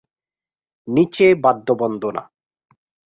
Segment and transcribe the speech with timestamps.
[0.87, 2.23] নিচে বাদ্যবন্দনা।